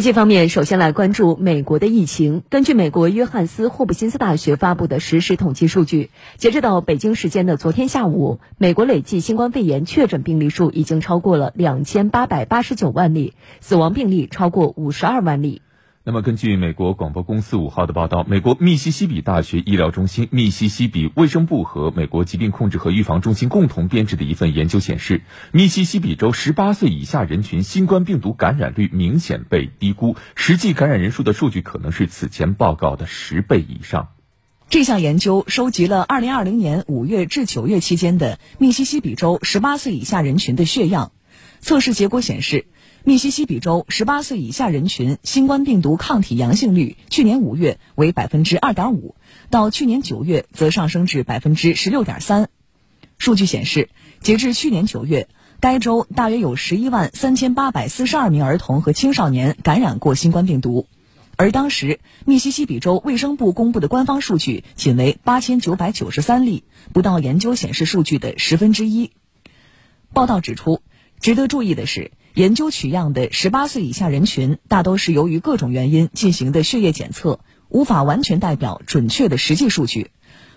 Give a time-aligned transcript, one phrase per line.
[0.00, 2.42] 国际方面，首先来关注美国的疫情。
[2.48, 15.60] 根据美国约翰斯霍普金斯大学发布的实时统计数据，截止到北京时间的昨天下午，美国累计新冠肺炎确诊病例数已经超过了两千八百八十九万例，死亡病例超过五十二万例。
[16.10, 34.08] 那么，根据美国广播公司五号的报道，美国密西西比大学医疗中心、密西西比卫生部和美国疾病控制和预防中心共同编制的一份研究显示，密西西比州十八岁以下人群新冠病毒感染率明显被低估，实际感染人数的数据可能是此前报告的十倍以上。
[34.68, 41.12] 这项研究收集了二零二零年五月至九月期间的密西西比州十八岁以下人群的血样，
[41.60, 42.66] 测试结果显示。
[43.02, 49.14] 密西西比州十八岁以下人群新冠病毒抗体阳性率，去年五月为百分之二点五，
[49.48, 52.50] 到去年九月则上升至百分之十六点三。
[53.16, 53.88] 数据显示，
[54.20, 55.28] 截至去年九月，
[55.60, 60.86] 该州大约有十一万三千八百四十二名儿童和青少年感染过新冠病毒，
[61.36, 69.10] 而当时密西西比州卫生部公布的官方数据仅为八千九百九十三例，不到研究显示数据的十分之一。
[70.12, 70.82] 报道指出，
[71.18, 72.12] 值得注意的是。
[72.34, 80.10] 研究取样的十八岁以下人群，大都是由于各种原因进行的血液检测，无法完全代表准确的实际数据。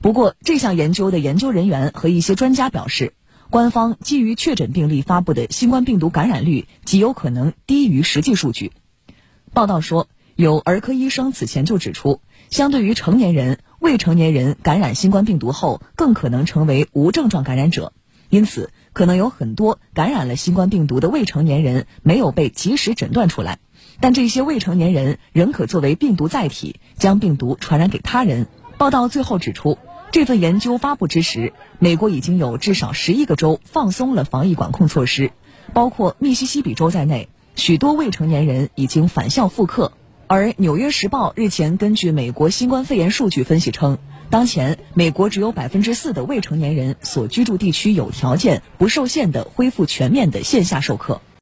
[0.00, 3.12] 不过，这项研究的研究人员和一些专家表示，
[3.50, 8.72] 官方基于确诊病例发布的新冠病毒感染率极有可能低于实际数据。
[9.52, 17.92] 报道说，有儿科医生此前就指出，相对于成年人，未成年人感染新冠病毒后更可能成为无症状感染者。
[18.30, 23.58] 因此，可能有很多感染了新冠病毒的未成年人没有被及时诊断出来，
[24.00, 28.46] 但这些未成年人仍可作为病毒载体，将病毒传染给他人。
[28.76, 29.78] 报道最后指出，
[30.12, 35.32] 这份研究发布之时，美国已经有至少十一个州放松了防疫管控措施，
[35.72, 39.92] 包括密西西比州在内，许多未成年人已经返校复课。
[40.26, 43.96] 而《纽约时报》日前根据美国新冠肺炎数据分析称。
[44.30, 51.22] 当前，美国只有百分之四的未成年人所居住地区有条件、不受限的恢复全面的线下授课。